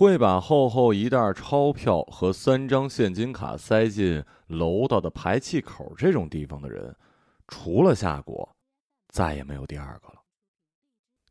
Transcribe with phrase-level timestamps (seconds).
[0.00, 6.96] 会把厚厚一袋钞票和三张现金卡塞进楼道的排气口这种地方的人，
[7.46, 8.56] 除了夏果，
[9.08, 10.14] 再也没有第二个了。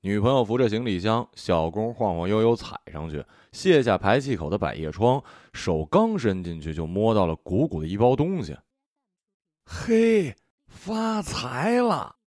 [0.02, 5.20] 女朋友扶着行李箱，小工晃晃悠悠踩上去，卸下排气口的百叶窗，
[5.52, 8.56] 手刚伸进去，就摸到了鼓鼓的一包东西。
[9.66, 10.36] 嘿，
[10.68, 12.18] 发财了！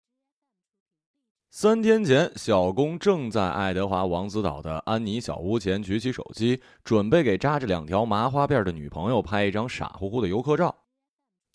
[1.55, 10.75] 三天前，小工正在爱德华王子岛的安妮小屋前举起手机，准备给扎着两条麻花辫的女朋友拍一张傻乎乎的游客照。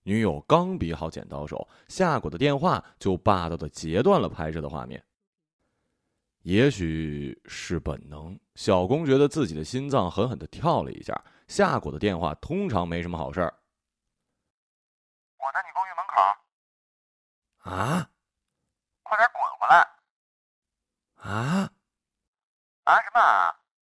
[0.05, 5.03] 女友刚比好剪刀手，夏果的电话就霸道的截断了拍摄的画面。
[6.43, 11.21] 也许是本能，小工觉得自己的心脏狠狠的跳了一下。
[11.49, 13.53] 夏果的电话通常没什么好事儿。
[15.39, 17.75] 我在你公寓门口。
[17.75, 18.09] 啊？
[19.59, 19.81] 快点滚回来！
[21.17, 21.71] 啊？
[22.85, 23.55] 啊什么啊？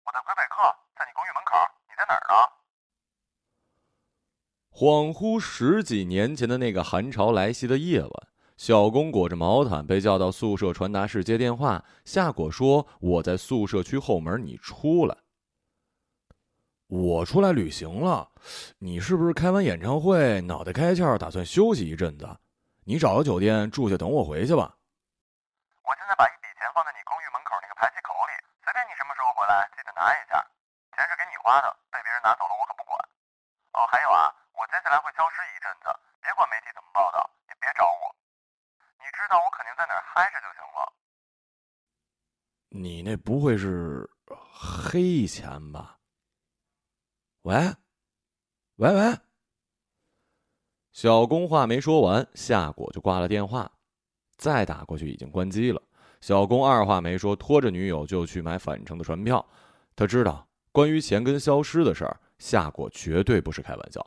[0.06, 0.56] 我在魁北克，
[0.96, 1.58] 在你公寓门口。
[1.88, 2.34] 你在哪儿呢？
[4.72, 8.12] 恍惚十几年前的那个寒潮来袭的夜晚，
[8.56, 11.84] 小公裹着毛毯被叫到宿舍传达室接电话。
[12.06, 15.18] 夏果说：“我在宿舍区后门，你出来。”
[16.88, 18.32] 我出来旅行了。
[18.80, 22.28] 你是不是开完演唱会脑袋开窍，打算休息一阵子？
[22.86, 24.76] 你找个酒店住下，等我回去吧。
[25.90, 30.38] 我现在把一笔钱放在你公寓门口那个排气口里，随便你什么时候回来，记得拿一下。
[30.94, 32.94] 钱是给你花的，被别人拿走了我可不管。
[33.74, 35.90] 哦，还有啊，我接下来会消失一阵子，
[36.22, 38.14] 别管媒体怎么报道，也别找我。
[39.02, 40.94] 你知道我肯定在哪儿嗨着就行了。
[42.70, 45.98] 你那不会是黑钱吧？
[47.50, 47.58] 喂，
[48.78, 49.18] 喂喂。
[50.92, 53.72] 小工话没说完，夏果就挂了电话。
[54.40, 55.80] 再打过去已经关机了。
[56.22, 59.46] 小工二话没说，拖着女友就去买返程的船票。
[59.96, 64.06] 他知道关于钱跟消失的事儿，夏果绝对不是开玩笑。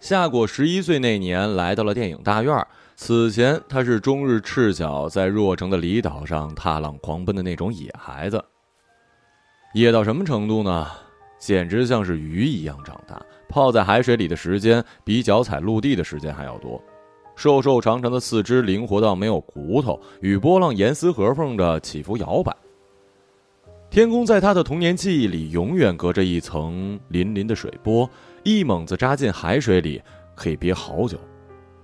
[0.00, 2.66] 夏果十一岁那年来到了电影大院，
[2.96, 8.44] 此前他是终日赤脚在若城的离岛上踏浪狂奔的那种野孩子。
[9.74, 10.86] 野到什么程度呢？
[11.38, 16.80] 简直像是鱼一样长大，泡在海水里的时间比脚踩陆地的时间还要多。
[17.34, 22.54] 瘦瘦长长的四肢灵活到没有骨头，与波浪严丝合缝的起伏摇摆。
[23.88, 28.08] 天空在他的童年记忆里永远隔着一层粼粼的水波，
[28.44, 30.02] 一猛子扎进海水里
[30.34, 31.18] 可以憋好久，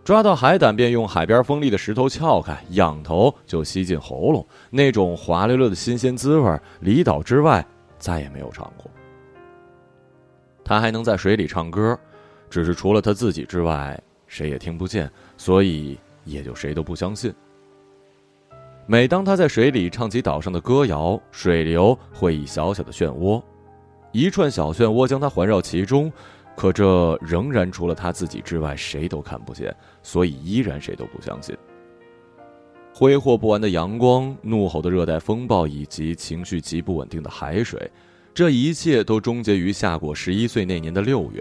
[0.05, 7.67] 抓到海胆便用海边锋利的石头撬开，仰头就吸进喉咙，那种滑溜溜的新鲜滋味，离岛之外。
[7.99, 8.91] 再也没有唱过。
[10.65, 11.99] 他还能在水里唱歌，
[12.51, 17.35] 只是除了他自己之外，谁也听不见，所以也就谁都不相信。
[18.87, 23.43] 每当他在水里唱起岛上的歌谣，水流会以小小的漩涡，
[24.13, 26.13] 一串小漩涡将他环绕其中，
[26.57, 31.57] 可这仍然除了他自己之外，谁都看不见，所以依然谁都不相信。
[32.99, 37.89] 挥霍不完的阳光，怒吼的热带风暴，以及情绪极不稳定的海水，
[38.35, 41.41] 这一切都终结于夏果十一岁那年的六月。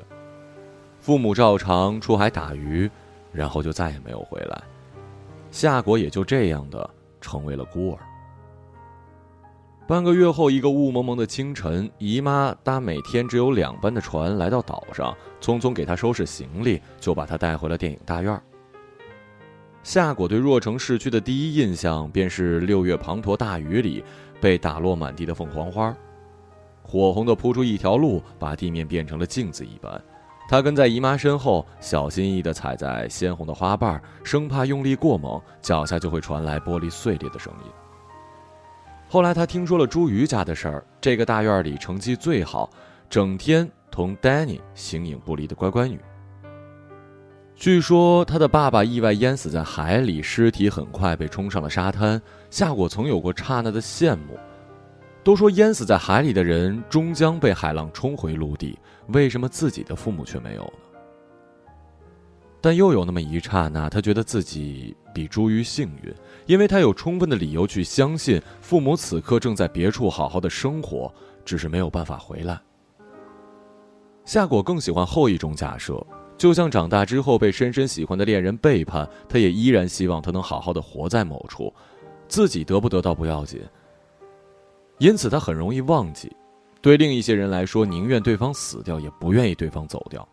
[1.00, 2.88] 父母照常出海打鱼，
[3.32, 4.64] 然后就再也没有回来。
[5.50, 6.88] 夏果也就这样的
[7.20, 7.98] 成为了孤儿。
[9.88, 18.40] 半个月后，一个雾蒙蒙的清晨，姨妈搭每天只有两班的船来到岛上，匆匆给她收拾行李，就把她带回了电影大院。
[19.88, 24.04] 夏果对若城市区的第一印象，便是六月滂沱大雨里
[24.42, 25.96] 被打落满地的凤凰花，
[26.84, 30.04] 火红的铺出一条路，把地面变成了镜子一般。
[30.50, 37.72] 他跟在姨妈身后，小心翼翼地踩在鲜红的花瓣，生怕用力过猛，脚下就会传来玻璃碎裂的声音。
[39.08, 42.70] 后来他听说了朱瑜家的事儿，这个大院里成绩最好，
[43.10, 45.98] 整天同 Danny 形影不离的乖乖女。
[47.58, 52.22] 据说他的爸爸意外淹死在海里，尸体很快被冲上了沙滩。
[52.52, 54.38] 夏果曾有过刹那的羡慕。
[55.24, 58.78] 都说淹死在海里的人终将被海浪冲回陆地，
[59.08, 61.74] 为什么自己的父母却没有呢？
[62.62, 66.14] 但又有那么一刹那，他觉得自己比朱鱼幸运，
[66.46, 71.12] 因为他有充分的理由去相信父母此刻正在别处好好的生活，
[71.44, 72.62] 只是没有办法回来。
[74.26, 76.06] 夏果更喜欢后一种假设。
[76.38, 81.74] 就像长大之后被深深喜欢的恋人背叛他也依然希望他能好好的活在某处
[82.28, 83.60] 自己得不得到不要紧。
[85.00, 86.32] 因此他很容易忘记
[86.82, 90.28] 对另一些人来说宁愿对方死掉也不愿意对方走掉。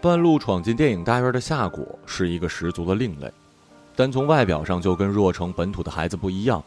[0.00, 3.30] 半路闯进电影大院的夏果是一个十足的另类
[3.96, 6.62] 单从外表上就跟若城本土的孩子不一样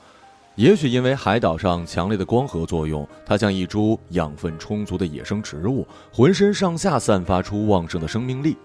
[0.56, 8.58] 也许因为海岛上强烈的光合作用，它像一株养分充足的野生植物，浑身上下散发出旺盛的生命力。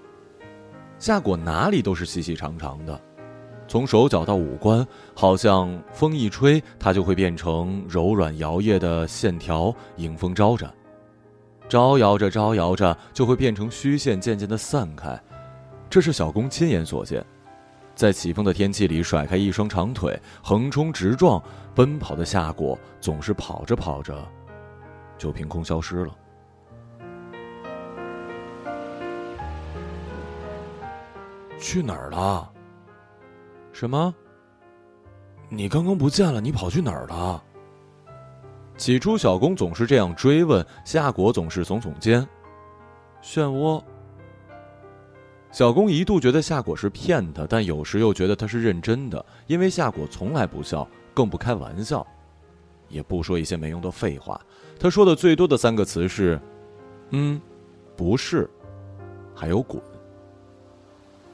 [0.99, 3.00] 夏果哪里都是细细长长的，
[3.69, 10.73] 从手脚到五官，好像风一吹，它就会变成柔软摇曳的线条，迎风招展。
[11.69, 15.19] 招摇着，招摇着，就会变成虚线，渐渐的散开。
[15.88, 17.25] 这是小公亲眼所见，
[17.97, 21.43] 在起风的天气里甩开一双长腿，横冲直撞，
[21.75, 24.15] 奔跑的夏果总是跑着跑着，
[25.17, 26.15] 就凭空消失了。
[31.59, 32.53] 去哪儿了？
[33.73, 34.15] 什么？
[35.49, 37.43] 你刚刚不见了，你跑去哪儿了？
[38.77, 42.21] 起初，小公总是这样追问，夏果总是耸耸肩。
[43.23, 43.83] 漩涡。
[45.56, 52.06] 小公一度觉得夏果是骗他，但有时又觉得他是认真的，因为夏果从来不笑，更不开玩笑，
[52.91, 54.38] 也不说一些没用的废话。
[54.79, 56.38] 他说的最多的三个词是
[57.08, 57.41] ：“嗯，
[57.97, 58.47] 不是，
[59.35, 59.82] 还有滚。”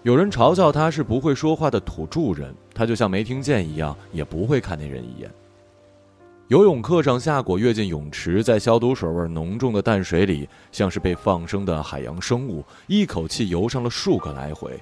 [0.04, 5.28] 有人嘲笑他是不会说话的土著人，他就像没听见一样，也不会看那人一眼。
[6.52, 14.78] 游泳课上，夏果跃进泳池，在消毒水味浓重的淡水里，像是被放生的海洋生物，一口气游上了数个来回。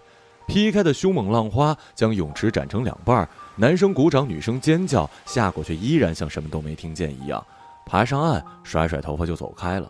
[0.49, 7.41] 劈开的凶猛浪花将泳池斩成两半，男生鼓掌，女生尖叫，夏果却依然像什么都没听见一样，
[7.87, 9.89] 爬上岸，甩甩头发就走开了。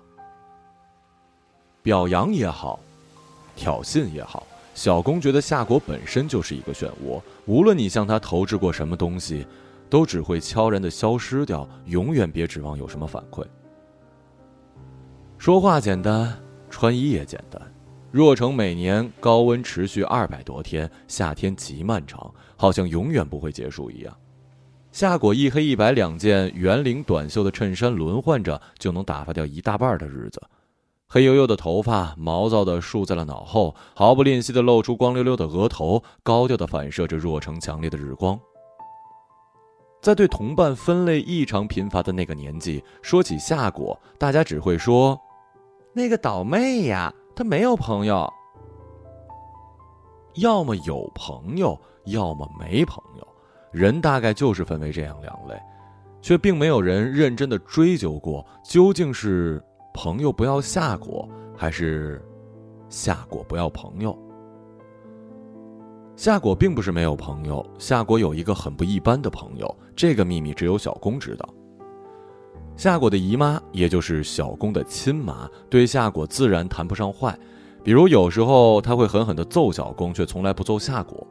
[1.83, 2.79] 表扬也好，
[3.57, 9.47] 挑衅也好，小公觉得夏果本身就是一个漩涡，无论你向他投掷过什么东西。
[9.91, 13.45] 都只会悄然的消失掉，永远别指望有什么反馈。
[15.37, 16.41] 说话简单，
[16.71, 17.61] 穿衣也简单。
[18.13, 24.17] 若城每年高温持续二百多天，夏天极漫长，好像永远不会结束一样。
[24.93, 30.43] 夏果一黑一白两件圆领短袖的衬衫轮换着，就能打发掉一大半的日子。
[31.07, 38.39] 黑黝黝的头发毛躁的竖在了脑后，毫不吝惜的露出光溜溜的额头，高调的反射着若城强烈的日光。
[40.01, 45.21] 在对同伴分类异常贫乏的那个年纪，说起夏果，大家只会说
[45.93, 48.33] ：“那个倒霉呀，他没有朋友。
[50.37, 53.27] 要么有朋友，要么没朋友。
[53.73, 55.61] 人大概就是分为这样两类，
[56.23, 59.63] 却并没有人认真的追究过，究竟是
[59.93, 62.25] 朋友不要夏果，还是
[62.89, 64.19] 夏果不要朋友。”
[66.21, 71.49] 夏果并不是没有朋友，夏果有一个很不一般的朋友，这个秘密只有小公知道。
[72.77, 77.35] 夏果的姨妈，也就是小公的亲妈，对夏果自然谈不上坏，
[77.83, 81.27] 比如有时候她会狠狠地揍小公，却从来不揍夏果。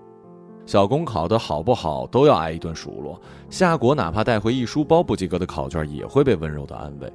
[0.66, 3.22] 小公考得好不好，都要挨一顿数落。
[3.48, 7.14] 夏果哪怕带回一书包不及格的考卷，也会被温柔的安慰。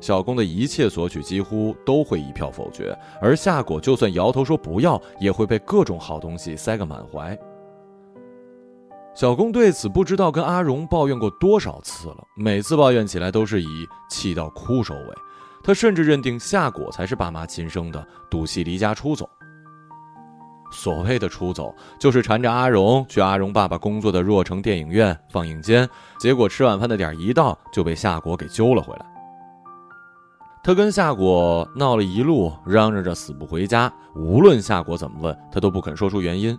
[0.00, 7.36] 小公的一切索取几乎都会一票否决，而夏果就算摇头说不要，也会被各种好东西塞个满怀。
[9.14, 15.14] 小公对此不知道跟阿荣抱怨过多少次了，每次抱怨起来都是以气到哭收尾。
[15.64, 19.26] 他甚至认定夏果才是爸妈亲生的，赌气离家出走。
[20.70, 25.88] 所谓的出走，就是缠着阿荣去阿荣爸爸工作的若城电影院放映间，
[26.20, 29.15] 结果吃晚饭的点一到，就被夏果给揪了回来。
[30.66, 33.92] 他跟夏果闹了一路，嚷嚷着死不回家。
[34.16, 36.58] 无论夏果怎么问，他都不肯说出原因。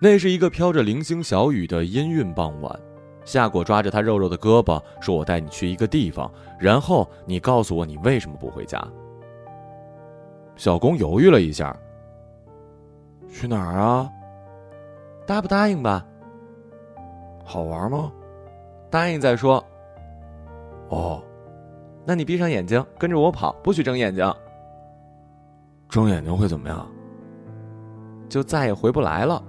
[0.00, 2.80] 那是一个飘着零星小雨的阴郁傍晚，
[3.24, 8.80] 夏果抓着他肉肉的胳膊，说：“我带你去一个地方，然后你告诉我你为什么不回家。”
[10.54, 11.76] 小公犹豫了一下
[13.28, 14.08] ：“去哪儿啊？
[15.26, 16.06] 答不答应吧？
[17.44, 18.12] 好玩吗？
[18.88, 19.56] 答应再说。”
[20.88, 21.20] 哦。
[22.04, 24.32] 那你闭上眼睛，跟着我跑，不许睁眼睛。
[25.88, 26.86] 睁眼睛会怎么样？
[28.28, 29.42] 就再也回不来了。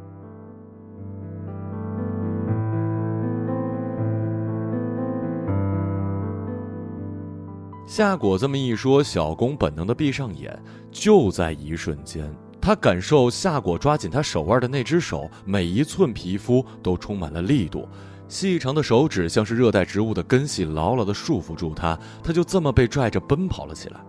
[7.88, 10.57] 夏果这么一说，小公本能的闭上眼。
[10.91, 12.29] 就在一瞬间，
[12.62, 17.88] 他感受夏果抓紧他手腕的那只手，每一寸皮肤都充满了力度。
[18.27, 21.98] 细长的手指像是热带植物的根系，牢牢地束缚住他。
[22.24, 24.00] 他就这么被拽着奔跑了起来。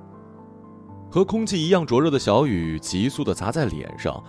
[1.11, 4.21] 和空气一样灼热的小雨急速地砸在脸上，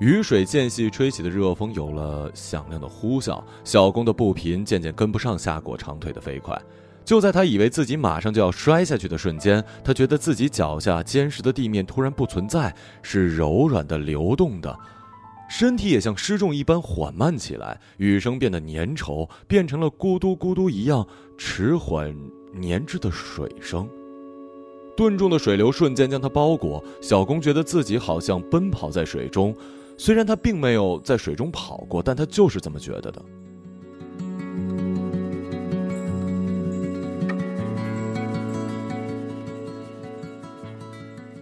[0.00, 3.42] 雨水间隙吹起的热风有了响亮的呼啸。
[3.64, 6.60] 小工的步频渐渐跟不上夏果长腿的飞快，
[7.04, 14.78] 就在他以为自己马上就要摔下去的瞬间，他觉得自己脚下坚实的地面突然不存在，是柔软的、流动的，
[15.54, 21.06] 身体也像失重一般缓慢起来，雨声变得粘稠，变成了咕嘟咕嘟一样
[21.36, 22.16] 迟缓
[22.62, 23.86] 粘滞的水声。
[24.96, 29.54] 顿重的水流瞬间将他包裹，小公觉得自己好像奔跑在水中，
[29.98, 33.22] 虽然他并没有在水中跑过，但他就是这么觉得的。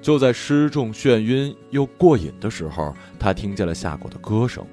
[0.02, 4.66] 就在失重、眩晕又过瘾的时候，他听见了夏果的歌声，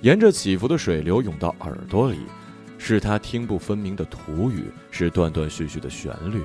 [0.00, 2.18] 沿着起伏的水流涌到耳朵里，
[2.78, 6.42] 是他听不分明的土语，是断断续续的旋律。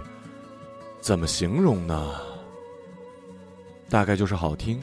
[1.00, 2.12] 怎么形容呢？
[3.90, 4.80] 大概就是好听。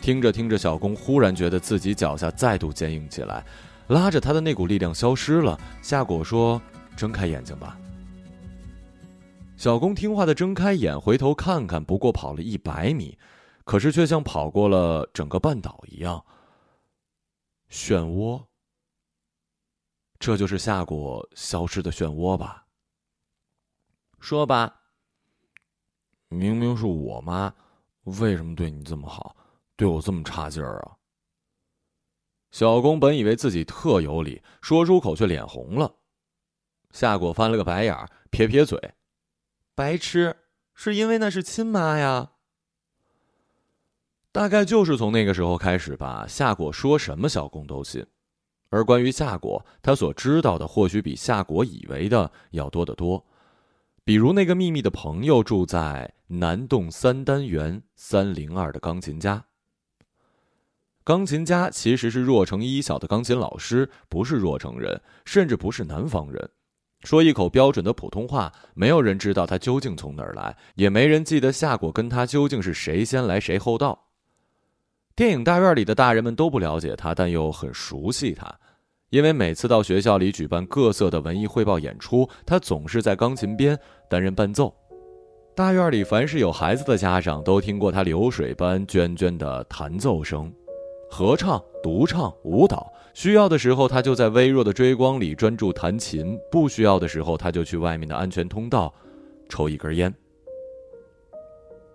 [0.00, 3.44] 听着听着，小公忽然觉得自己脚下再度坚硬起来，
[3.86, 5.56] 拉着他的那股力量消失了。
[5.80, 6.60] 夏果说
[6.96, 7.78] ：“睁开眼睛吧。”
[9.62, 13.16] 小公听话的睁开眼，回头看看，不过跑了一百米，
[13.62, 16.26] 可是却像跑过了整个半岛一样。
[17.70, 18.44] 漩涡，
[20.18, 22.66] 这就是夏果消失的漩涡吧？
[24.18, 24.80] 说吧。
[26.26, 27.54] 明明是我妈，
[28.02, 29.36] 为什么对你这么好，
[29.76, 30.96] 对我这么差劲儿啊？
[32.50, 35.94] 小公本以为自己特有理，说出口却脸红了。
[36.90, 37.96] 夏果翻了个白眼，
[38.32, 38.76] 撇撇嘴。
[39.74, 40.36] 白痴，
[40.74, 42.32] 是因为那是亲妈呀。
[44.30, 48.06] 大概就是从那个时候开始吧，夏果说什么小公都信。
[48.70, 53.24] 而关于夏果，他所知道的或许比夏果以为的要多得多。
[54.04, 59.44] 比如那个秘密的朋友住在南栋三单元三零二的钢琴家。
[61.04, 66.50] 钢琴家其实是若城一小的钢琴老师，不是若城人，甚至不是南方人。
[67.02, 74.06] 说一口标准的普通话，没有人知道他究竟从哪儿来，也没人记得夏果跟他究竟是谁先来谁后到。
[75.14, 78.50] 电影大院里的大人们都不了解他，但又很熟悉他，
[79.10, 83.78] 因为每次到学校里举办各色的文艺汇报演出，他总是在钢琴边
[84.08, 84.74] 担任伴奏。
[85.54, 90.50] 大院里凡是有孩子的家长都听过他流水般涓涓的弹奏声。
[91.10, 98.92] 合唱、独唱、舞蹈，需要的时候他就在微弱的追光里专注弹琴；不需要的时候，他就去外面的安全通道
[99.48, 100.12] 抽一根烟。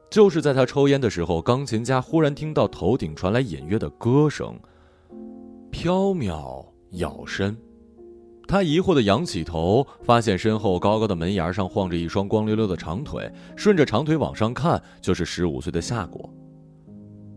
[0.10, 4.58] 就是在他抽烟的时候，钢琴家忽然听到头顶传来隐约的歌声，
[5.72, 7.58] 飘渺咬深。
[8.48, 16.34] 他疑惑地仰起头，发现身后高高的门檐上晃着一双光溜溜的长腿，顺着长腿往上看，就是十五岁的夏果。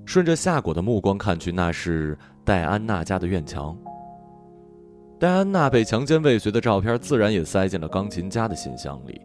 [0.06, 3.76] 顺着夏果的目光看去，那是戴安娜家的院墙。
[5.18, 9.20] 戴安娜被强奸未遂的照片自然也塞进了钢琴家的信箱里。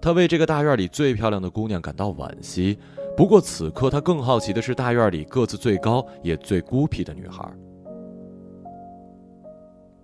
[0.00, 2.78] 他为这个大院里最漂亮的姑娘感到惋惜，
[3.16, 7.50] 不过此刻他更好奇的是大院里个子最高也最孤僻的女孩。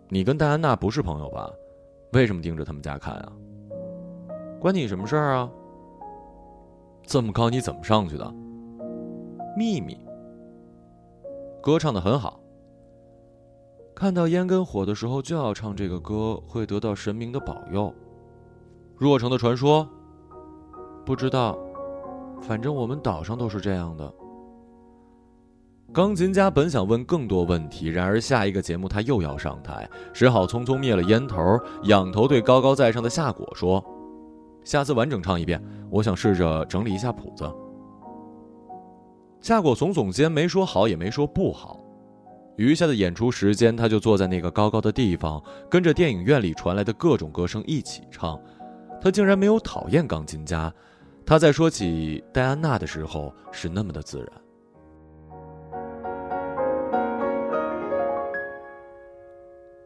[0.08, 1.48] 你跟戴安娜不是朋友吧？
[2.12, 3.32] 为什么盯着他们家看啊？
[4.58, 5.50] 关你什么事儿啊？
[7.04, 8.34] 这么高你怎么上去的？
[9.56, 9.96] 秘密。
[11.62, 12.40] 歌唱的很好。
[13.94, 17.94] 看到烟跟火的时候就要唱这个歌，会得到神明的保佑。
[18.96, 19.86] 若城的传说，
[21.04, 21.58] 不知道，
[22.40, 24.10] 反正我们岛上都是这样的。
[25.92, 33.84] 钢琴家本想问更多问题，然而下一个节目他又要上台，只好匆匆灭了烟头，仰头对高高在上的夏果说
[34.64, 37.44] ：“下次完整唱一遍，我想试着整理一下谱子。”
[39.40, 41.80] 夏果耸耸肩，没说好，也没说不好。
[42.56, 48.38] 余下的演出时间，他就坐在那个高高的地方，跟着电影院里传来的各种歌声一起唱。
[49.00, 50.72] 他竟然没有讨厌钢琴家。
[51.24, 54.28] 他在说起戴安娜的时候，是那么的自然。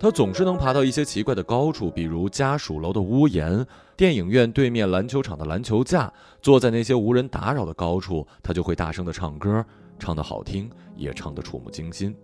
[0.05, 3.65] 他总是能爬到一些奇怪的高处，比如家属楼的屋檐、
[3.97, 6.13] 电影院对面篮球场的篮球架。
[6.43, 9.65] 坐在那些无人打扰的高处，他就会大声的唱歌，
[9.99, 12.15] 唱得好听，也唱得触目惊心。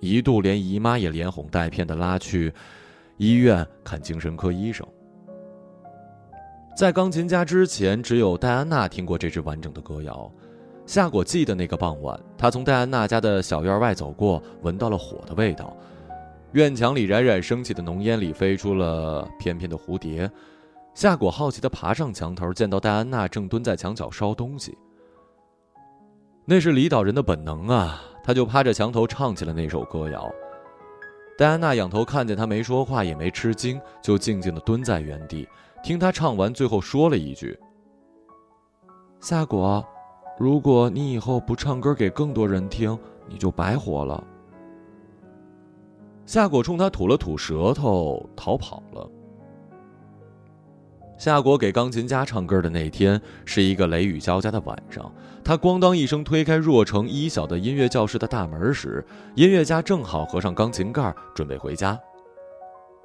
[0.00, 2.50] 一度连姨妈也连哄带骗的拉去
[3.18, 4.88] 医院看精神科医生。
[6.74, 10.32] 在钢琴家之前，只有戴安娜听过这支完整的歌谣。
[10.86, 15.76] 夏果记得那个傍晚，他从戴安娜家的小院外走过，闻到了火的味道。
[16.56, 20.30] 院墙里冉冉升起的浓烟里飞出了翩翩的蝴蝶。
[20.94, 24.74] 夏果好奇地爬上墙头，见到戴安娜正蹲在墙角烧东西。
[26.46, 28.00] 那是离岛人的本能啊！
[28.24, 30.32] 他就趴着墙头唱起了那首歌谣。
[31.36, 35.46] 戴安娜仰头看见他，没说话，也没吃惊，就静静的蹲在原地，
[35.82, 37.58] 听他唱完，最后说了一句
[39.20, 39.86] ：“夏果，
[40.38, 42.98] 如果你以后不唱歌给更多人听，
[43.28, 44.24] 你就白活了。”
[46.26, 49.08] 夏果冲他吐了吐舌头，逃跑了。
[51.16, 55.10] 夏果给钢琴家唱歌的那天是一个雷雨交加的晚上，
[55.42, 59.02] 他咣当一声推开若城一小的音乐教室的大门时，
[59.34, 61.98] 音乐家正好合上钢琴盖，准备回家。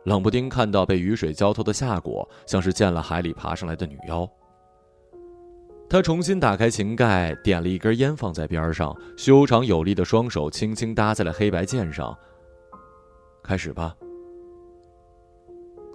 [0.06, 4.28] 冷不丁看到被雨水浇透的夏果，像是见了海里爬上来的女妖。
[5.88, 12.18] 他重新打开琴盖，点了一根烟放在边上，修长有力的双手轻轻搭在了黑白键上。
[13.44, 13.96] 开始吧。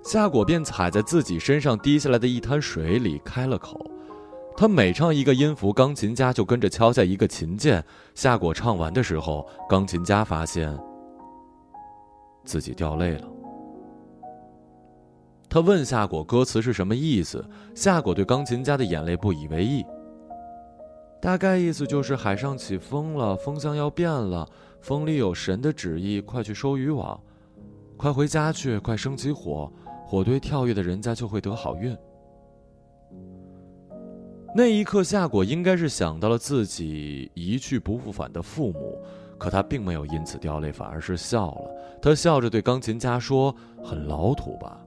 [0.04, 3.84] 夏果便踩在自己身上滴下来的一滩水里开了口，
[4.56, 7.84] 他每唱一个音符，钢琴家就跟着敲下一个琴键。
[8.14, 10.78] 夏果唱完的时候，钢琴家发现
[12.44, 13.28] 自己掉泪了。
[15.48, 19.84] 他问夏果歌词是什么意思，夏果对钢琴家的眼泪不以为意。
[21.20, 24.48] 大概意思就是海上起风了，风向要变了，
[24.80, 27.18] 风里有神的旨意，快去收渔网，
[27.96, 29.72] 快回家去，快生起火。
[30.08, 31.96] 火堆跳跃的人家就会得好运。
[34.54, 38.98] 那一刻，夏果应该是想到了自己一去不复返的父母，
[39.36, 41.70] 可他并没有因此掉泪，反而是笑了。
[42.00, 44.80] 他笑着对钢琴家说：“很老土吧？”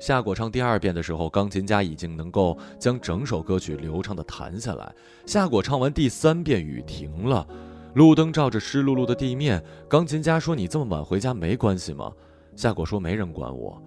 [0.00, 4.92] 夏果唱第二遍的时候，钢琴家已经能够将整首歌曲流畅的弹下来。
[5.26, 7.46] 夏果唱完第三遍，雨停了，
[7.94, 9.62] 路灯照着湿漉漉的地面。
[9.88, 12.12] 钢琴家说：“你这么晚回家没关系吗？”
[12.56, 13.80] 夏果说：“没人管我。”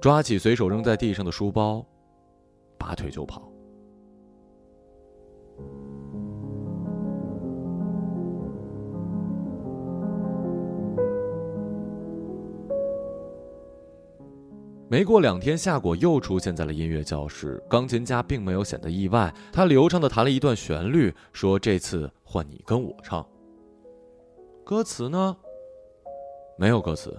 [0.00, 1.84] 抓起随手扔在地上的书包，
[2.78, 3.50] 拔腿就跑。
[14.88, 17.60] 没过两天，夏果又出现在了音乐教室。
[17.68, 23.26] 钢琴家并没有显得意外，他流畅的弹了一段旋律，说：“这次换你跟我唱。”
[24.66, 25.36] 歌词呢？
[26.58, 27.16] 没有歌词。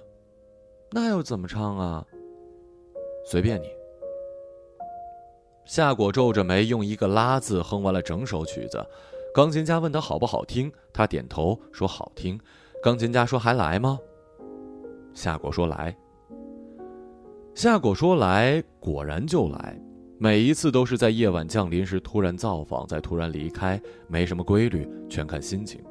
[0.91, 2.05] 那又怎么唱啊？
[3.25, 3.69] 随便你。
[5.63, 8.85] 夏果皱着眉，用一个“拉”字哼完了整首曲子。
[9.33, 12.37] 钢琴家问他好不好听，他点头说好听。
[12.83, 13.97] 钢琴家说还来吗？
[15.13, 15.97] 夏果说来。
[17.55, 19.81] 夏果说来，果然就来。
[20.19, 25.81] 每一次都是在夜晚降临时突然造访，再突然离开，没什么规律，全看心情。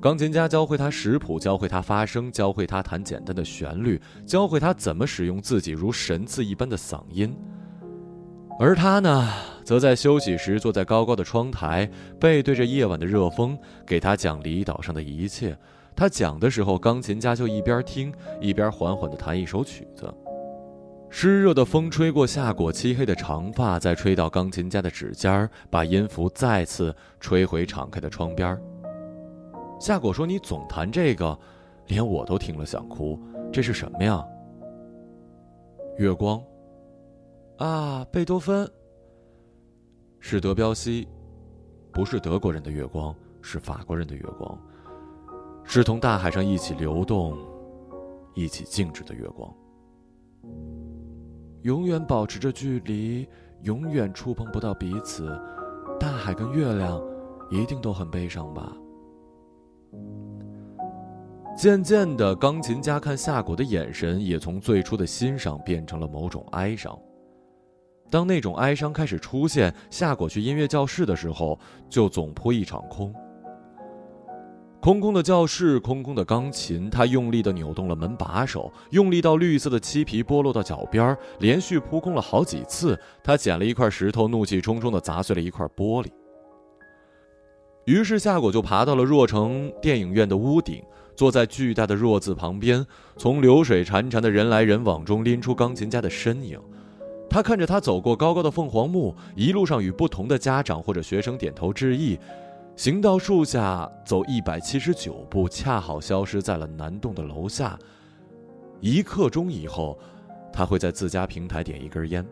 [0.00, 7.32] 钢琴家教会他识谱，教会他发声，教会他弹简单的旋律，教会他怎么使用自己如神赐一般的嗓音。
[8.58, 9.32] 而他呢，
[9.64, 11.88] 则在休息时坐在高高的窗台，
[12.20, 15.56] 背对着夜晚的热风，给他讲离岛上的一切。
[15.94, 20.12] 他讲的时候，钢琴家就一边听，一边缓缓地弹一首曲子。
[21.10, 28.60] 湿热的风吹过夏果漆黑的长发，再吹到钢琴家的指尖儿，把音符再次吹回敞开的窗边儿。
[29.82, 31.36] 夏果说：“你总弹这个，
[31.88, 33.18] 连我都听了想哭。
[33.52, 34.24] 这是什么呀？
[35.98, 36.40] 月光。
[37.58, 38.70] 啊，贝多芬。
[40.20, 41.08] 是德彪西，
[41.90, 44.56] 不是德国人的月光，是法国人的月光，
[45.64, 47.36] 是同大海上一起流动、
[48.34, 49.52] 一起静止的月光。
[51.62, 53.28] 永远保持着距离，
[53.62, 55.36] 永远触碰不到彼此。
[55.98, 57.02] 大海跟月亮，
[57.50, 58.72] 一定都很悲伤吧？”
[61.56, 66.98] 渐渐的，钢琴家看夏果的眼神也从最初的欣赏变成了某种哀伤。
[68.10, 73.14] 当那种哀伤开始出现，夏果去音乐教室的时候，就总扑一场空。
[74.80, 82.98] 空空的教室，空空的钢琴，他用力的扭动了门把手，用力到绿色的漆皮剥落到脚边，连续扑空了好几次。
[83.22, 86.08] 他捡了一块石头，怒气冲冲的砸碎了一块玻璃。
[87.84, 90.82] 于是夏果就爬到了若城电影院的屋顶。
[91.14, 92.84] 坐在巨大的“若”字旁边，
[93.18, 96.58] 从流水潺潺的人来人往中拎出钢琴家的身影。
[97.28, 102.18] 他看着他走过高高的凤凰木，一路上与不同的家长或者学生点头致意，
[102.76, 107.78] 行到树下走一百七十九步，恰好消失在了南洞的楼下。
[108.80, 109.98] 一刻钟以后，
[110.50, 112.26] 他会在自家平台点一根烟。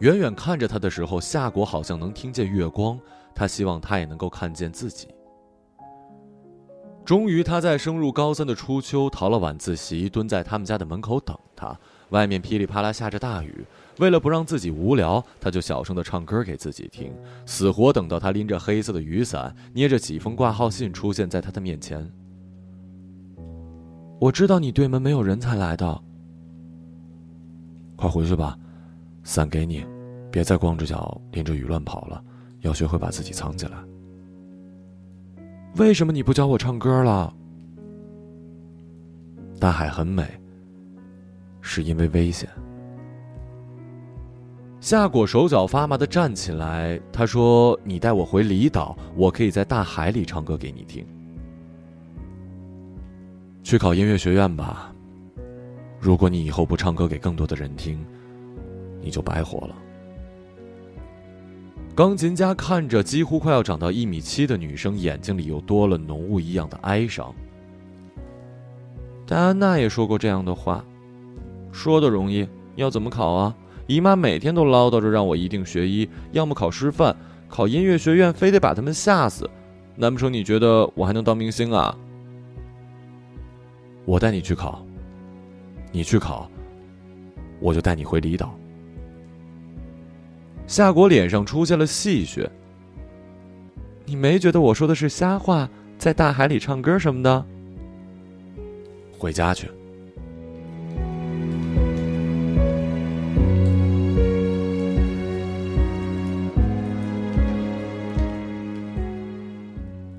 [0.00, 2.98] 远远看着他的时候，夏果好像能听见月光。
[3.34, 5.08] 他希望他也能够看见自己。
[7.04, 11.76] 终于，他在升入高三的初秋逃了晚自习，蹲在他们家的门口等他。
[12.10, 13.66] 外面噼里啪啦下着大雨，
[13.98, 17.12] 为了不让自己无聊，他就小声的唱歌给自己听，
[17.44, 22.08] 死活等到他拎着黑色的雨伞，捏着几封挂号信出现在他的面前。
[24.20, 26.00] 我知道你对门没有人才来的，
[27.96, 28.56] 快回去吧，
[29.24, 29.84] 伞给你，
[30.30, 32.22] 别再光着脚淋着雨乱跑了，
[32.60, 33.72] 要学会把自己藏起来。
[35.76, 37.34] 为什么你不教我唱歌了？
[39.58, 40.24] 大海很美，
[41.60, 42.48] 是因为危险。
[44.78, 51.06] 夏果手脚发麻的站起来，他说：“你带我回离岛，我可以在大海里唱歌给你听。
[53.62, 54.92] 去考音乐学院吧。
[55.98, 58.04] 如果你以后不唱歌给更多的人听，
[59.04, 59.76] 你就白活了。”
[61.94, 67.32] 钢琴家看着几乎快要长到一米七的女生，眼睛里又多了浓雾一样的哀伤。
[69.26, 70.84] 戴安娜也说过这样的话，
[71.70, 73.54] 说的容易，要怎么考啊？
[73.86, 77.14] 姨妈每天都唠叨着让我一定学医，要么考师范，
[77.48, 79.48] 考音乐学院非得把他们吓死。
[79.94, 81.96] 难不成你觉得我还能当明星啊？
[84.04, 84.84] 我带你去考，
[85.92, 86.50] 你去考，
[87.60, 88.52] 我就带你回离岛。
[90.66, 92.48] 夏果脸上出现了戏谑。
[94.06, 95.68] 你没觉得我说的是瞎话？
[95.96, 97.44] 在大海里唱歌什么的？
[99.16, 99.70] 回家去。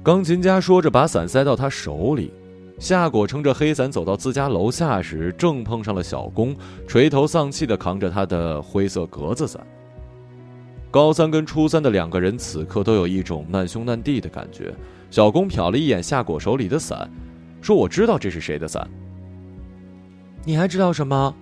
[0.02, 2.32] 钢琴家说着，把伞塞到他手里。
[2.78, 6.56] 夏果撑着黑伞走到自家楼下时，正碰上了小工，
[6.88, 9.66] 垂头丧气的扛着他的灰色格子伞。
[10.96, 14.74] 高三跟初三的两个人此刻都有一种难兄难弟的感觉。
[15.12, 17.12] 小工瞟了一眼夏果手里的伞，
[17.62, 18.90] 说：“我知道这是谁的伞。”
[20.46, 21.36] 你还知道什么？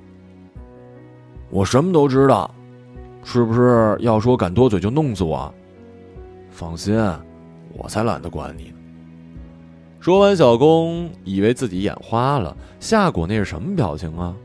[1.52, 2.50] 我什么都知道，
[3.24, 5.54] 是不是要说敢多嘴就弄死我？
[6.50, 7.00] 放心。
[7.74, 8.78] 我才懒得管你呢。
[10.00, 12.58] 说完，小公以为自己眼花了。
[12.80, 14.36] 夏果那是什么表情啊？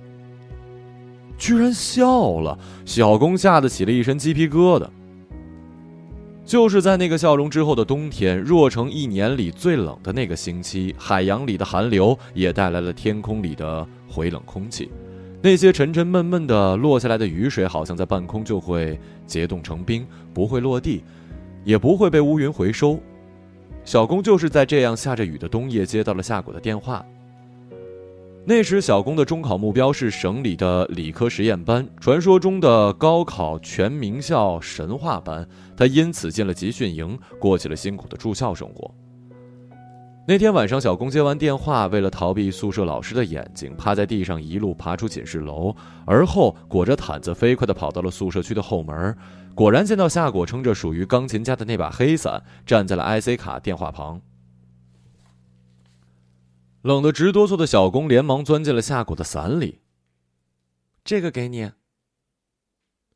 [1.38, 2.59] 居然笑了！
[2.85, 4.87] 小公吓得起了一身鸡皮疙瘩。
[6.48, 14.90] 就是在那个笑容之后的冬天，若城一年里最冷的那个星期，海洋里的寒流也带来了天空里的回冷空气。
[15.42, 21.04] 那些沉沉闷闷的落下来的雨水，好像在半空就会结冻成冰，不会落地，
[21.64, 22.98] 也不会被乌云回收。
[23.84, 27.04] 小公就是在这样下着雨的冬夜接到了夏果的电话。
[28.48, 35.46] 那时，小工的中考目标是省里的理科实验班，传说中的高考全名校神话班。
[35.76, 38.90] 他因此进了集训营，过起了辛苦的住校生活。
[40.26, 49.14] 那天晚上，小工接完电话，为了逃避宿舍老师的眼睛，趴在地上一路爬出寝室楼，而后裹着毯子飞快地跑到了宿舍区的后门。
[49.54, 54.18] 果然见到夏果撑着属于钢琴家的那把黑伞，站在了 IC 卡电话旁。
[56.88, 59.83] 冷得直哆嗦的小工连忙钻进了夏果的伞里。
[61.05, 61.70] 这个给你。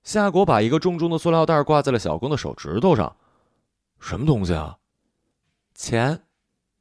[0.05, 3.17] 夏果把一个重重的塑料袋挂在了小工的手指头上。
[3.99, 4.77] 什么东西啊？
[5.75, 6.25] 钱，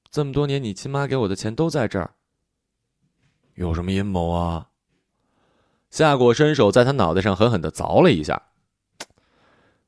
[0.10, 2.14] 这么多年你亲妈给我的钱都在这儿。
[3.54, 4.68] 有什么阴谋啊？
[5.92, 8.50] 夏果伸手在他脑袋上狠狠的凿了一下。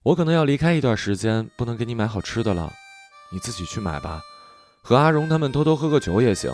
[0.03, 2.71] 我可能要离开一段时间，不能给你买好吃的了，
[3.29, 4.21] 你自己去买吧，
[4.81, 6.49] 和阿荣他们偷偷喝个酒也行。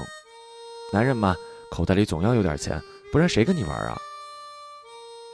[0.91, 1.36] 男人嘛，
[1.69, 3.97] 口袋里总要有点钱，不然谁跟你玩啊？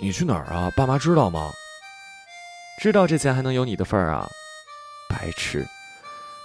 [0.02, 0.70] 你去哪儿啊？
[0.76, 1.52] 爸妈知道吗？
[2.82, 4.28] 知道这钱还能有你的份儿啊？
[5.10, 5.66] 白痴！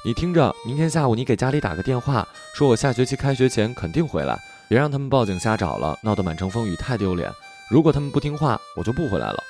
[0.04, 7.32] 你听着，明天下午你给家里打个电话，说我下学期开学前肯定回来，别让他们报警瞎找了，闹得满城风雨太丢脸。
[7.68, 9.42] 如果他们不听话，我就不回来了。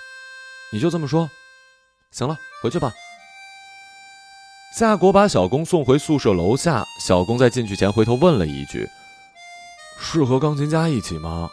[0.72, 1.28] 你就这么说。
[2.10, 2.92] 行了，回去吧。
[4.76, 6.84] 夏果把小公送回宿舍楼下。
[7.00, 8.88] 小公在进去前回头问了一句
[10.00, 11.50] ：“是和钢琴家一起吗？”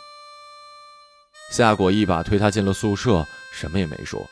[1.51, 4.25] 夏果一把推他进了宿舍，什么也没说。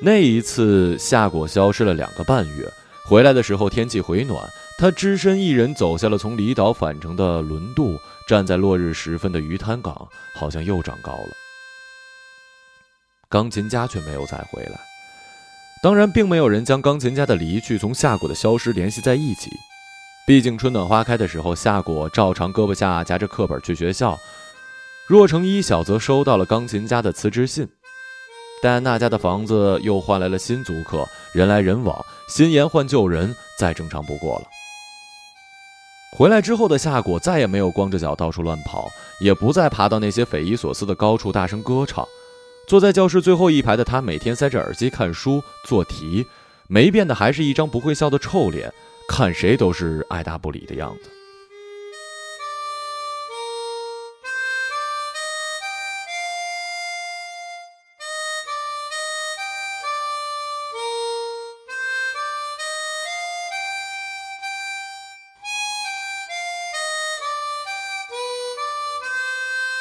[0.00, 2.68] 那一次，夏果消失了两个半月，
[3.04, 4.44] 回来的时候天气回暖，
[4.78, 11.30] 他只身一人走下了从离岛返程的轮渡，站在落日时分的鱼滩港，好像又长高了。
[13.28, 14.78] 钢琴家却没有再回来，
[15.82, 19.50] 当然，并没有人将钢琴家的离去从夏果的消失联系在一起。
[20.24, 24.16] 毕竟春暖花开的时候，夏果照常胳膊下夹着课本去学校。
[25.08, 27.68] 若成一小则收到了钢琴家的辞职信，
[28.62, 34.46] 戴安娜家的房子又换来了新租客，人来人往，新颜换旧人，再正常不过了。
[36.16, 38.88] 回来之后的夏果再也没有光着脚到处乱跑，
[39.20, 42.06] 也不再爬到那些匪夷所思的高处大声歌唱。
[42.68, 46.24] 坐在教室最后一排的他，每天塞着耳机看书做题，
[46.68, 48.72] 没变的还是一张不会笑的臭脸，
[49.14, 51.10] 看谁都是爱答不理的样子。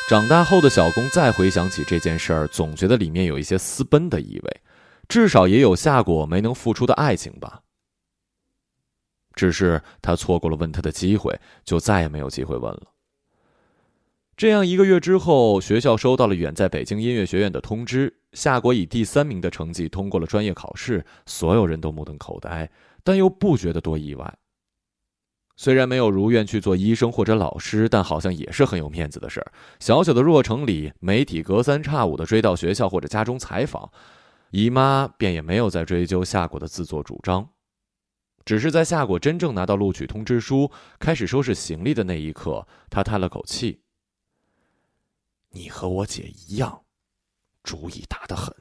[0.10, 4.62] 长大后的小公再回想起这件事儿，总觉得里面有一些私奔的意味，
[5.08, 7.62] 至少也有夏果没能付出的爱情吧。
[9.34, 12.84] 只是他错过了问他的机会，就再也没有机会问了。
[14.38, 22.70] 这样一个月之后，学校收到了远在北京音乐学院的通知，夏果以第三名的成绩通过了专业考试，所有人都目瞪口呆，
[23.04, 24.34] 但又不觉得多意外。
[25.58, 29.52] 虽然没有如愿去做医生或者老师，但好像也是很有面子的事儿。
[29.80, 33.91] 小小的若城里，媒体隔三差五的追到学校或者家中采访，
[34.50, 37.48] 姨妈便也没有再追究夏果的自作主张。
[38.46, 43.82] 只是在夏果真正拿到录取通知书，开始收拾行李的那一刻，他叹了口气
[45.52, 46.82] ：“你和我姐一样，
[47.64, 48.56] 主意大得很。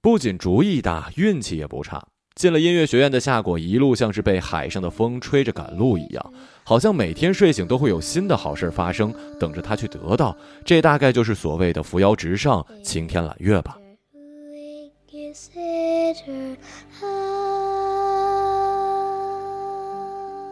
[0.00, 10.36] 不仅主意大，运气也不差。”进了音乐学院的夏果，一路像是被海上的风吹着赶路一样，好像每天睡醒都会有新的好事发生，等着他去得到。
[10.64, 13.78] 这大概就是所谓的扶摇直上、青天揽月吧。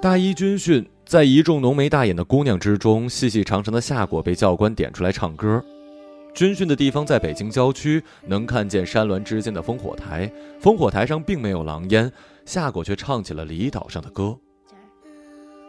[0.03, 5.65] 大一军训，在一众浓眉大眼的姑娘之中，细细长长的夏果被教官点出来唱歌。
[6.35, 10.29] 军训的地方在北京郊区，能看见山峦之间的烽火台。
[10.61, 12.11] 烽火台上并没有狼烟，
[12.45, 14.37] 夏果却唱起了离岛上的歌。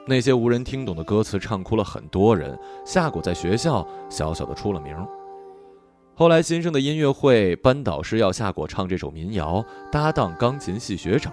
[0.07, 2.57] 那些无人听懂的歌词，唱哭了很多人。
[2.83, 4.97] 夏果在学校小小的出了名。
[6.15, 11.31] 后来新生的音乐会，班导师要夏果唱这首民谣，搭档钢琴系学长。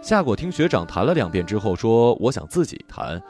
[0.00, 3.20] 夏果听学长弹了两遍之后说：“我想自己弹。”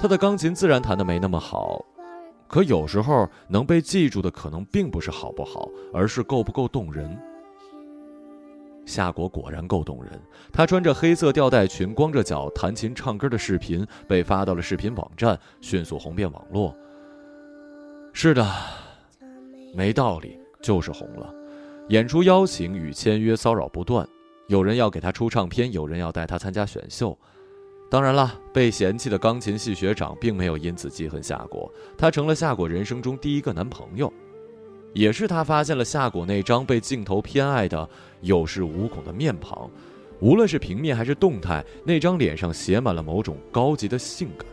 [0.00, 1.84] 他的钢琴自然弹得没那么好。
[2.48, 7.16] 可有时候能被记住的，可能并不是好不好，而是够不够动人。
[8.84, 10.20] 夏果果然够动人，
[10.52, 16.74] 她穿着黑色吊带裙，光着脚弹琴唱歌的视频被发到了视频网站，迅速红遍网络。
[18.12, 18.44] 是的，
[19.74, 21.32] 没道理，就是红了。
[21.88, 24.06] 演出邀请与签约骚扰不断，
[24.48, 27.16] 有人要给他出唱片，有人要带他参加选秀。
[27.90, 34.12] 当然了，被嫌弃的钢琴系学长并没有因此记恨夏果，他成了夏果人生中第一个男朋友，
[34.94, 37.88] 也是他发现了夏果那张被镜头偏爱的
[38.22, 39.70] 有恃无恐的面庞，
[40.20, 44.46] 无论是平面还是动态，那张脸上写满了某种高级的性感。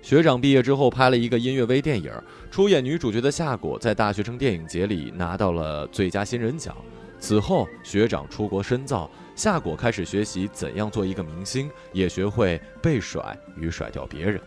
[0.00, 2.10] 学长毕业之后拍了一个音乐微电影，
[2.50, 6.74] 出演女主角的夏果在大学生电影节里拿到了最佳新人奖。
[7.20, 14.40] 此后，学长出国深造，夏果开始学习怎样做一个明星，也学会被甩与甩掉别人。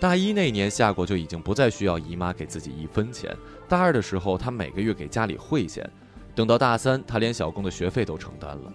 [0.00, 3.36] 大一那年，夏果就已经不再需要姨妈给自己一分钱。
[3.68, 5.88] 大二的时候，她每个月给家里汇钱。
[6.34, 8.72] 等到大三，她连小工的学费都承担了。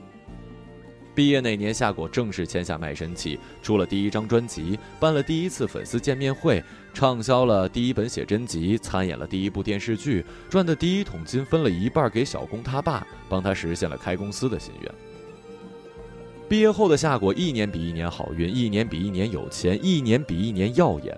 [1.13, 14.91] 毕业那年，夏果正式签下卖身契，出了第一张专辑，办了第一次粉丝见面会，畅销了第一本写真集，参演了第一部电视剧，赚的第一桶金分了一半给小工他爸，帮他实现了开公司的心愿。
[16.47, 21.17] 毕业后的夏果一年比一年好运，一年比一年有钱，一年比一年耀眼。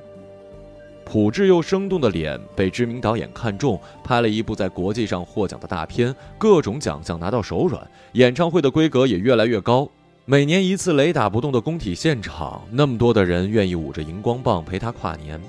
[1.06, 7.86] 朴质又生动的脸被知名导演看中，拍了一部在国际上获奖的大片，各种奖项拿到手软。
[8.14, 9.90] 演唱会的规格也越来越高，
[10.26, 15.40] 每年一次雷打不动的工体现场，那么多的人愿意捂着荧光棒陪他跨年。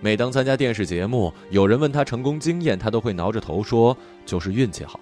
[0.00, 5.00] 每当参加电视节目，有人问他成功经验，他都会挠着头说：“就是运气好。”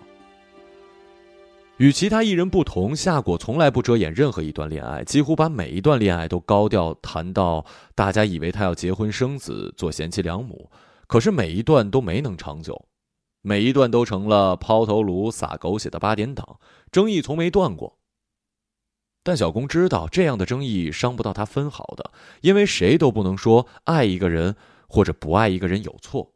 [1.78, 10.70] 与其他艺人不同，夏果从来不遮掩任何一段恋爱，几乎把每一段恋爱都高调谈到大家以为他要结婚生子、做贤妻良母。
[11.08, 12.86] 可是每一段都没能长久，
[13.42, 16.60] 每一段都成了抛头颅、撒狗血的八点档，
[16.92, 17.98] 争议从没断过。
[19.24, 24.54] 但小公知道，这样的争议伤不到他分毫的，因为谁都不能说爱一个人
[24.88, 26.33] 或者不爱一个人有错。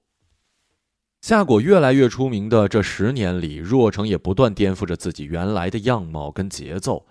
[1.20, 7.06] 夏果越来越出名的这十年里，若城也不断颠覆着自己原来的样貌跟节奏。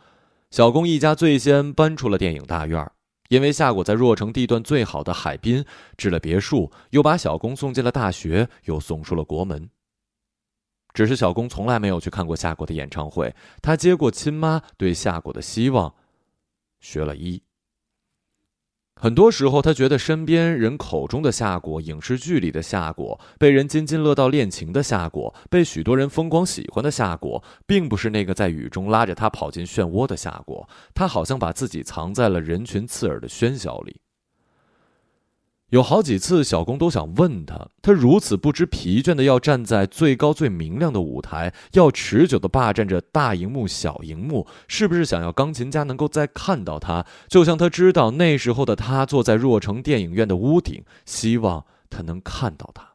[0.50, 2.90] 小公一家最先搬出了电影大院，
[3.28, 5.66] 因为夏果在若城地段最好的海滨
[5.98, 9.70] 置了别墅，又把小公送进了大学，又送出了国门。
[10.94, 15.94] 只是小公从来没有去看过夏果的演唱会，他接过亲妈对夏果的希望，
[16.80, 17.44] 学了医。
[19.00, 30.68] 很多时候，他觉得身边人口中的夏果，影视剧里的夏果，被人津津乐道恋情的夏果，被许多人风光喜欢的夏果，并不是那个在雨中拉着他跑进漩涡的夏果。
[30.96, 34.02] 他好像把自己藏在了人群刺耳的喧嚣里。
[35.72, 47.06] 有好几次，小工都想问他：他如此不知疲倦的要站在最高最明亮的舞台，要持久的霸占着大荧幕、小荧幕，是不是想要钢琴家能够再看到他？
[47.28, 52.94] 就像他知道那时候的他坐在若城电影院的屋顶，希望他能看到他。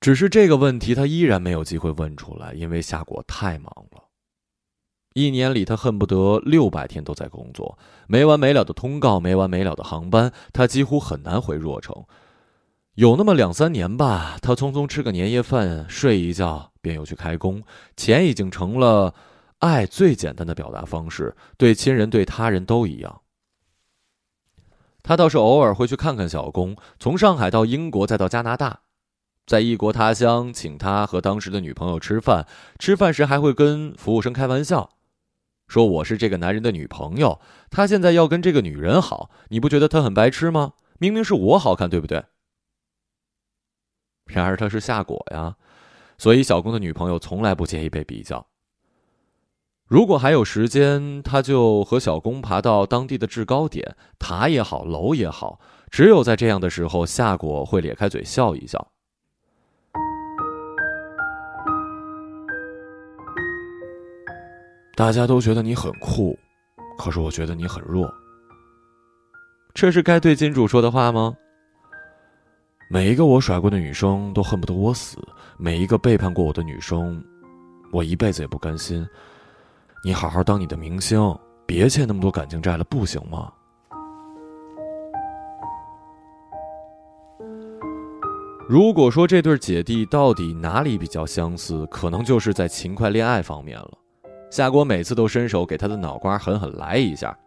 [0.00, 4.05] 只是这个问题，他依然没有机会问出来，因为夏果太忙了。
[5.16, 12.04] 一年里，他恨不得六百天都在工作，没完没了的通告，没完没了的航班，他几乎很难回若城。
[12.96, 17.62] 有那么两三年吧，他匆匆吃个年夜饭，睡一觉，便又去开工。
[17.96, 19.14] 钱已经成了
[19.60, 23.22] 爱最简单的表达方式，对亲人对他人都一样。
[25.02, 28.80] 他倒是偶尔会去看看小工，从上海到英国，再到加拿大，
[29.46, 32.46] 在异国他乡请他和当时的女朋友吃饭，
[32.78, 34.90] 吃饭时还会跟服务生开玩笑。
[35.68, 40.74] 说我是这个男人的女朋友，他现在要跟这个女人好，你不觉得他很白痴吗？
[40.98, 42.24] 明明是我好看，对不对？
[44.26, 45.56] 然而他是夏果呀，
[46.18, 48.46] 所以小公的女朋友从来不介意被比较。
[49.86, 58.92] 如果还有时间，他就和小公爬到当地的制高点，塔也好，楼也好，只有在这样的时候，夏果会咧开嘴笑一笑。
[64.96, 66.34] 大家都觉得你很酷，
[66.96, 68.10] 可是我觉得你很弱。
[69.74, 71.34] 这是该对金主说的话吗？
[72.88, 75.18] 每一个我甩过的女生都恨不得我死，
[75.58, 77.22] 每一个背叛过我的女生，
[77.92, 79.06] 我一辈子也不甘心。
[80.02, 83.52] 你好好当你的明星，别欠那么多感情债了，不行吗？
[88.66, 93.98] 如果说这对姐弟到底哪里比较相似，可能就是在勤快恋爱方面了。
[94.56, 97.38] 夏果每次都伸手给他的脑瓜狠狠来一下，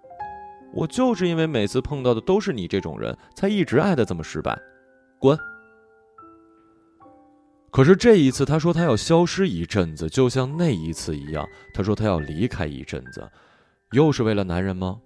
[0.71, 4.55] 我就是因为每次碰到的都是你这种人，才一直爱的这么失败，
[5.17, 5.35] 滚！
[7.71, 11.43] 可是这一次，他说他要消失一阵子，就像那一次一样，
[11.73, 13.27] 他说他要离开一阵子，
[13.93, 14.99] 又是为了男人吗？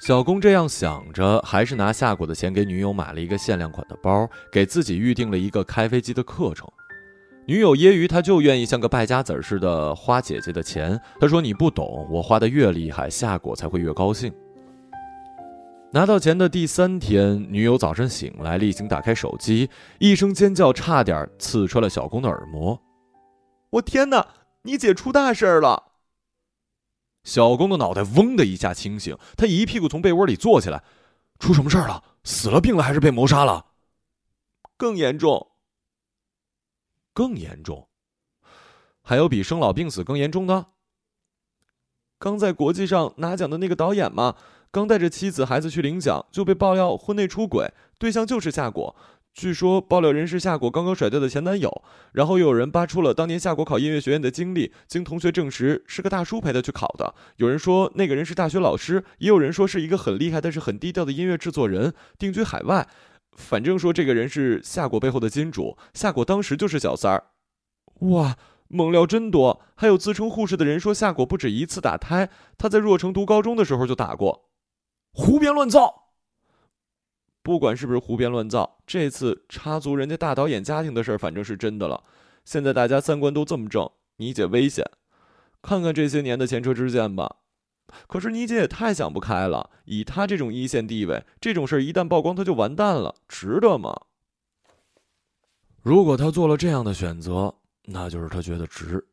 [0.00, 6.68] 小公这样想着，还是拿夏果的钱给女友买了一个限量款的包，给自己预定了一个开飞机的课程。
[7.48, 11.00] 女友揶揄他，就愿意像个败家子似的花姐姐的钱。
[11.18, 14.30] 他说：“你不懂，我花的越厉害，夏果才会越高兴。”
[15.90, 22.78] 拿到钱的第三天，女友早晨醒来，例行打开手机，一声尖叫差点刺穿了小公的耳膜。
[23.70, 24.28] 我天哪！
[24.64, 25.84] 你姐出大事儿了！
[27.24, 30.82] 小公的脑袋嗡的一下清醒，他一屁股从被窝里坐起来
[31.40, 32.04] ：“出什么事儿了？
[32.24, 33.64] 死了、病了，还是被谋杀了？
[34.76, 35.46] 更严重。”
[37.18, 37.88] 更严重，
[39.02, 40.66] 还有比生老病死更严重的。
[42.20, 44.36] 刚在国际上拿奖的那个导演嘛，
[44.70, 48.94] 刚带着妻子孩子去领奖，就被爆料婚内出轨，对象就是夏果。
[49.34, 51.82] 据说爆料人是夏果刚刚甩掉的前男友。
[52.12, 57.12] 然后又有人扒出了当年夏果考音乐学院的经历，经同学证实是个大叔陪他去考的。
[57.38, 62.88] 有人说那个人是大学老师，也有人说是一个很厉害但是很低调的音乐制作人，定居海外。
[63.38, 67.28] 反正说这个人是夏果背后的金主，夏果当时就是小三儿。
[68.00, 69.62] 哇，猛料真多！
[69.76, 74.50] 还有自称护士的人说夏果不止一次打胎，他在若城读高中的时候就打过。
[75.12, 76.10] 胡编乱造！
[77.42, 82.02] 不管是不是胡编乱造，这次插足人家大导演家庭的事儿，反正是真的了。
[82.44, 84.84] 现在大家三观都这么正，你姐危险。
[85.62, 87.36] 看看这些年的前车之鉴吧。
[88.06, 94.02] 可是你姐也太想不开了，以她这种一线地位，这种事儿一旦曝光，她就完蛋了，值得吗？
[95.82, 97.54] 如果她做了这样的选择，
[97.86, 99.06] 那就是她觉得值。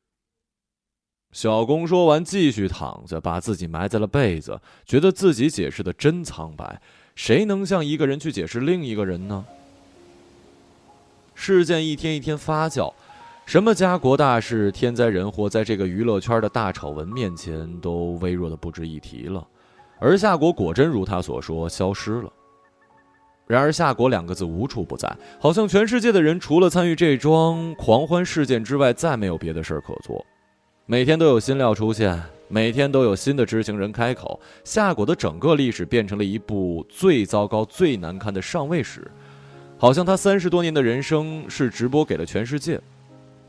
[1.31, 6.81] 小公说完，继续躺着，把自己埋在了被子，觉得自己解释的真苍白。
[7.15, 9.45] 谁能向一个人去解释另一个人呢？
[11.33, 12.93] 事件一天一天发酵。
[13.45, 19.45] 什么家国大事、天灾人祸，在这个娱乐圈的大丑闻面前，都微弱的不值一提了。
[19.99, 22.33] 而夏果果真如他所说，消失了。
[23.45, 30.25] 然而，夏果两个字无处不在，好像全世界的人除了参与这桩狂欢事件之外，再没有别的事儿可做。
[30.87, 34.39] 每天都有新料出现，每天都有新的知情人开口。
[34.63, 39.09] 夏果的整个历史变成了一部最糟糕、最难看的上位史，
[39.77, 42.81] 好像他三十多年的人生是直播给了全世界。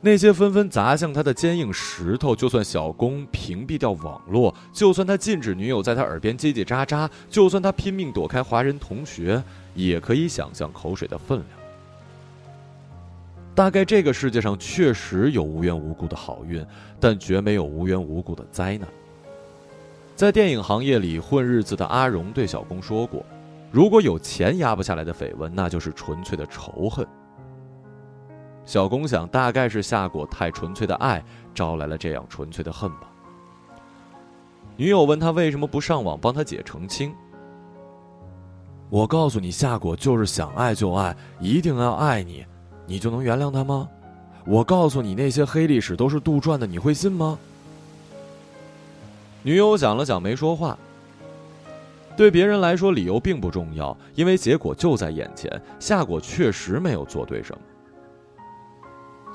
[0.07, 9.43] 那些纷纷砸向他的坚硬石头，就算小工屏蔽掉网络，就算他禁止女友在他耳边叽叽喳喳，就算他拼命躲开华人同学，
[9.75, 11.49] 也可以想象口水的分量。
[13.53, 16.65] 大概这个世界上确实有无缘无故的好运，
[17.01, 18.89] 但绝没有无缘无故的灾难。
[20.15, 23.27] 在电影行业里混日子的阿荣对小工说过
[23.73, 27.05] ：“如果有钱压不下来的绯闻，那就是纯粹的仇恨。”
[28.67, 33.09] 小公想，大概是夏果太纯粹的爱招来了这样纯粹的恨吧。
[34.77, 37.15] 女友问他为什么不上网帮他姐澄清。
[38.91, 42.45] 我告诉你，夏果就是想爱就爱，一定要爱你，
[42.87, 43.89] 你就能原谅他吗？
[44.45, 47.39] 我告诉你，那些黑历史都是杜撰的，你会信吗？
[49.43, 50.77] 女友想了想，没说话。
[52.17, 55.51] 对别人来说，理由并不重要，因为结果就在眼前。
[55.79, 57.61] 夏果确实没有做对什么。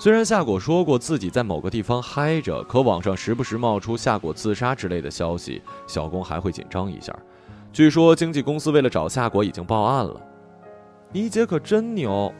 [0.02, 7.16] 虽然夏果说过自己在某个地方嗨着，可网上时不时冒出夏果自杀之类的消息，小公还会紧张一下。
[7.72, 10.20] 据说经纪公司为了找夏果已经报案了。
[11.12, 12.34] 你姐可真牛，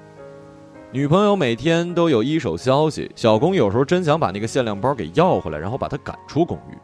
[0.92, 3.12] 女朋友每天都有一手消息。
[3.16, 6.76] 小公有时候真想把那个限量包给要回来，然后把她赶出公寓。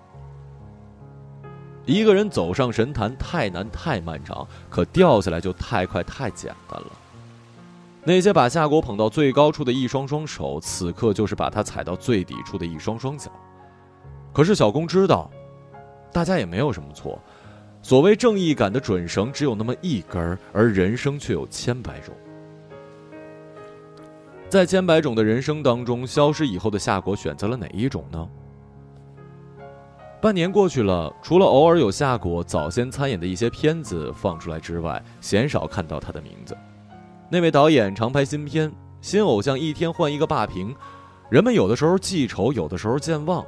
[1.92, 6.88] 一个人走上神坛太难太漫长，可掉下来就太快太简单了。
[8.08, 13.30] 那些把夏果捧到最高处的一双双手，此刻就是把他踩到最底处的一双双脚。
[14.32, 15.30] 可是小公知道，
[16.14, 17.22] 大家也没有什么错。
[17.82, 22.16] 所谓正义感的准绳只有那么一根而人生却有千百种。
[24.48, 28.30] 在千百种的人生当中，消失以后的夏果选择了哪一种呢？
[30.22, 36.58] 半年过去了，除了偶尔有夏果早先参演的一些片子放出来之外，鲜少看到他的名字。
[37.30, 38.72] 那位导演常拍新片，
[39.02, 40.74] 新偶像一天换一个霸屏，
[41.30, 43.46] 人们有的时候记仇，有的时候健忘。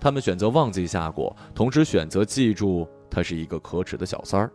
[0.00, 4.50] 他们选择忘记夏果，同时选择记住他是一个可耻的小三儿。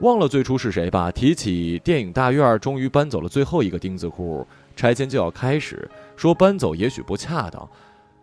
[0.00, 1.10] 忘了最初是谁吧？
[1.10, 7.68] 提起电影大院终于搬走了最后一个钉子户，拆迁就要开始，说搬走也许不恰当。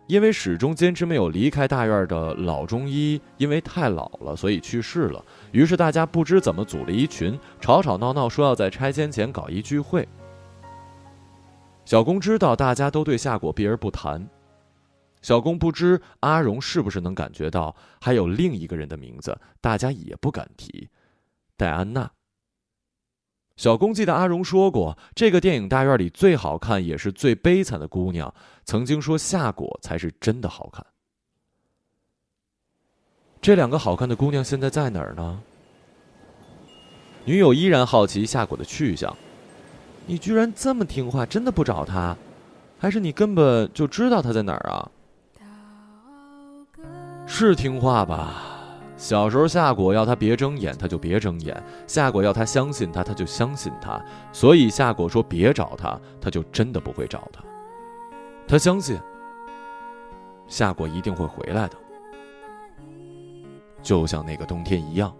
[0.06, 5.24] 因为始终坚持没有离开大院的老中医，因为太老了，所以去世了。
[5.52, 10.06] 于是大家不知怎么组了一群，吵吵闹闹，说要在拆迁前搞一聚会。
[11.84, 14.28] 小工知道大家都对夏果避而不谈，
[15.22, 20.88] 小工不知阿荣是不是能感觉到还有另一个人的名字，大家也不敢提，
[21.56, 22.10] 戴安娜。
[23.56, 28.32] 小公记得阿荣说过，这个电影大院里最好看也是最悲惨的姑娘，
[28.64, 30.84] 曾经说夏果才是真的好看。
[33.40, 35.40] 这两个好看的姑娘现在在哪儿呢？
[37.24, 39.16] 女友依然好奇夏果的去向。
[40.06, 42.16] 你居然这么听话，真的不找她，
[42.78, 44.90] 还是你根本就知道她在哪儿啊？
[47.26, 48.51] 是听话吧？
[49.02, 51.52] 小时候，夏果要他别睁眼，他就别睁眼；
[51.88, 54.00] 夏果要他相信他，他就相信他。
[54.32, 57.42] 所以夏果说别找他，他就真的不会找他。
[58.46, 58.96] 他相信
[60.46, 61.76] 夏果一定会回来的，
[63.82, 65.12] 就像那个冬天一样。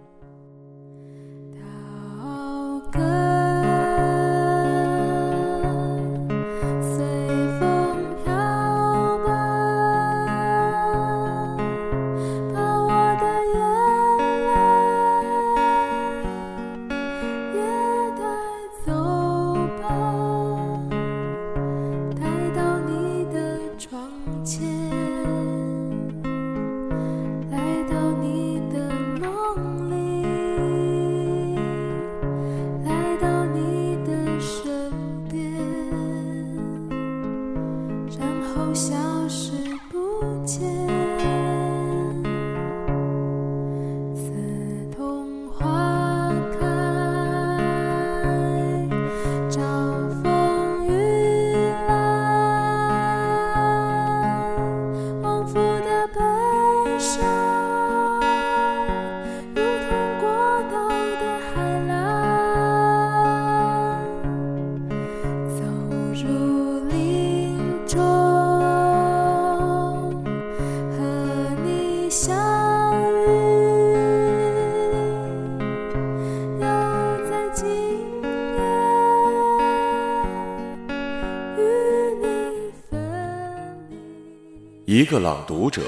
[85.12, 85.82] 个朗读者，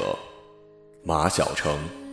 [1.02, 2.03] 马晓成。